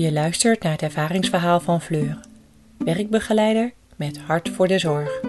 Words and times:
Je 0.00 0.12
luistert 0.12 0.62
naar 0.62 0.72
het 0.72 0.82
ervaringsverhaal 0.82 1.60
van 1.60 1.80
Fleur, 1.80 2.20
werkbegeleider 2.76 3.72
met 3.96 4.18
hart 4.18 4.48
voor 4.48 4.68
de 4.68 4.78
zorg. 4.78 5.20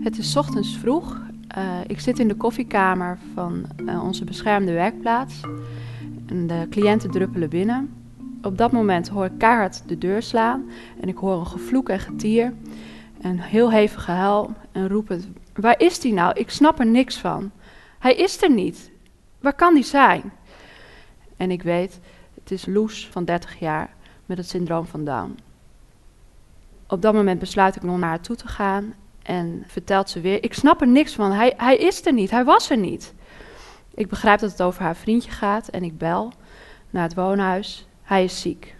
Het 0.00 0.18
is 0.18 0.36
ochtends 0.36 0.76
vroeg. 0.76 1.20
Uh, 1.58 1.78
ik 1.86 2.00
zit 2.00 2.18
in 2.18 2.28
de 2.28 2.34
koffiekamer 2.34 3.18
van 3.34 3.64
uh, 3.86 4.04
onze 4.04 4.24
beschermde 4.24 4.72
werkplaats. 4.72 5.40
De 6.46 6.66
cliënten 6.70 7.10
druppelen 7.10 7.48
binnen. 7.48 7.90
Op 8.42 8.58
dat 8.58 8.72
moment 8.72 9.08
hoor 9.08 9.24
ik 9.24 9.38
keihard 9.38 9.82
de 9.86 9.98
deur 9.98 10.22
slaan. 10.22 10.70
En 11.00 11.08
ik 11.08 11.16
hoor 11.16 11.38
een 11.38 11.46
gevloek 11.46 11.88
en 11.88 12.00
getier. 12.00 12.52
Een 13.20 13.40
heel 13.40 13.70
hevig 13.70 14.04
gehuil. 14.04 14.52
En 14.72 14.88
roep 14.88 15.08
het: 15.08 15.28
Waar 15.54 15.80
is 15.80 16.00
die 16.00 16.12
nou? 16.12 16.32
Ik 16.38 16.50
snap 16.50 16.78
er 16.78 16.86
niks 16.86 17.18
van. 17.18 17.50
Hij 17.98 18.14
is 18.14 18.42
er 18.42 18.50
niet. 18.50 18.90
Waar 19.40 19.54
kan 19.54 19.74
die 19.74 19.84
zijn? 19.84 20.32
En 21.36 21.50
ik 21.50 21.62
weet, 21.62 22.00
het 22.34 22.50
is 22.50 22.66
Loes 22.66 23.08
van 23.10 23.24
30 23.24 23.58
jaar 23.58 23.94
met 24.26 24.38
het 24.38 24.48
syndroom 24.48 24.86
van 24.86 25.04
Down. 25.04 25.38
Op 26.88 27.02
dat 27.02 27.14
moment 27.14 27.38
besluit 27.38 27.76
ik 27.76 27.82
nog 27.82 27.98
naar 27.98 28.08
haar 28.08 28.20
toe 28.20 28.36
te 28.36 28.48
gaan 28.48 28.94
en 29.22 29.64
vertelt 29.66 30.10
ze 30.10 30.20
weer: 30.20 30.44
Ik 30.44 30.54
snap 30.54 30.80
er 30.80 30.88
niks 30.88 31.14
van. 31.14 31.32
Hij, 31.32 31.54
hij 31.56 31.76
is 31.76 32.06
er 32.06 32.12
niet. 32.12 32.30
Hij 32.30 32.44
was 32.44 32.70
er 32.70 32.78
niet. 32.78 33.14
Ik 33.94 34.08
begrijp 34.08 34.40
dat 34.40 34.50
het 34.50 34.62
over 34.62 34.82
haar 34.82 34.96
vriendje 34.96 35.30
gaat 35.30 35.68
en 35.68 35.82
ik 35.82 35.98
bel 35.98 36.32
naar 36.90 37.02
het 37.02 37.14
woonhuis. 37.14 37.86
Hij 38.08 38.24
is 38.24 38.40
ziek. 38.40 38.76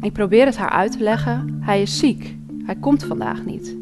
Ik 0.00 0.12
probeer 0.12 0.46
het 0.46 0.56
haar 0.56 0.70
uit 0.70 0.92
te 0.92 1.02
leggen. 1.02 1.58
Hij 1.60 1.82
is 1.82 1.98
ziek. 1.98 2.36
Hij 2.64 2.76
komt 2.76 3.04
vandaag 3.04 3.44
niet. 3.44 3.76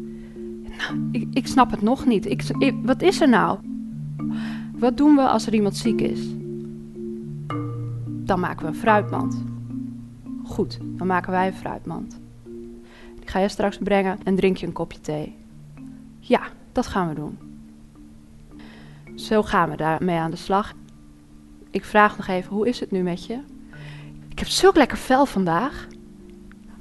Nou, 0.77 1.09
ik, 1.11 1.27
ik 1.33 1.47
snap 1.47 1.71
het 1.71 1.81
nog 1.81 2.05
niet. 2.05 2.25
Ik, 2.25 2.43
ik, 2.57 2.75
wat 2.83 3.01
is 3.01 3.21
er 3.21 3.29
nou? 3.29 3.59
Wat 4.75 4.97
doen 4.97 5.15
we 5.15 5.21
als 5.21 5.47
er 5.47 5.53
iemand 5.53 5.77
ziek 5.77 6.01
is? 6.01 6.19
Dan 8.07 8.39
maken 8.39 8.61
we 8.61 8.67
een 8.67 8.75
fruitmand. 8.75 9.43
Goed, 10.43 10.79
dan 10.81 11.07
maken 11.07 11.31
wij 11.31 11.47
een 11.47 11.53
fruitmand. 11.53 12.19
Die 13.19 13.29
ga 13.29 13.39
je 13.39 13.49
straks 13.49 13.77
brengen 13.77 14.17
en 14.23 14.35
drink 14.35 14.57
je 14.57 14.65
een 14.65 14.73
kopje 14.73 15.01
thee. 15.01 15.35
Ja, 16.19 16.41
dat 16.71 16.87
gaan 16.87 17.07
we 17.07 17.15
doen. 17.15 17.37
Zo 19.15 19.43
gaan 19.43 19.69
we 19.69 19.75
daarmee 19.75 20.17
aan 20.17 20.31
de 20.31 20.37
slag. 20.37 20.73
Ik 21.71 21.85
vraag 21.85 22.17
nog 22.17 22.27
even, 22.27 22.53
hoe 22.53 22.67
is 22.67 22.79
het 22.79 22.91
nu 22.91 23.01
met 23.01 23.25
je? 23.25 23.39
Ik 24.29 24.39
heb 24.39 24.47
zulk 24.47 24.75
lekker 24.75 24.97
vel 24.97 25.25
vandaag. 25.25 25.87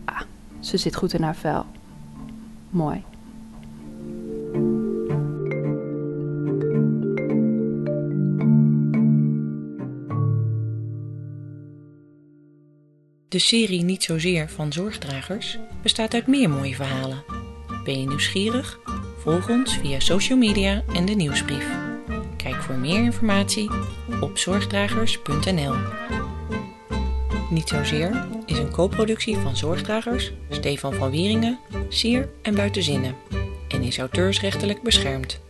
Ah, 0.04 0.20
ze 0.60 0.76
zit 0.76 0.96
goed 0.96 1.12
in 1.12 1.22
haar 1.22 1.36
vel. 1.36 1.66
Mooi. 2.70 3.02
De 13.28 13.38
serie 13.38 13.82
Niet 13.82 14.02
Zozeer 14.02 14.48
van 14.48 14.72
Zorgdragers 14.72 15.58
bestaat 15.82 16.14
uit 16.14 16.26
meer 16.26 16.50
mooie 16.50 16.74
verhalen. 16.74 17.24
Ben 17.84 18.00
je 18.00 18.06
nieuwsgierig? 18.06 18.78
Volg 19.18 19.48
ons 19.48 19.76
via 19.76 20.00
social 20.00 20.38
media 20.38 20.82
en 20.94 21.04
de 21.04 21.14
nieuwsbrief. 21.14 21.89
Voor 22.70 22.78
meer 22.78 23.02
informatie 23.02 23.70
op 24.20 24.38
zorgdragers.nl. 24.38 25.74
Niet 27.50 27.68
Zozeer 27.68 28.26
is 28.46 28.58
een 28.58 28.70
co-productie 28.70 29.36
van 29.36 29.56
Zorgdragers, 29.56 30.32
Stefan 30.50 30.94
van 30.94 31.10
Wieringen, 31.10 31.58
Sier 31.88 32.28
en 32.42 32.54
Buitenzinnen 32.54 33.14
en 33.68 33.82
is 33.82 33.98
auteursrechtelijk 33.98 34.82
beschermd. 34.82 35.40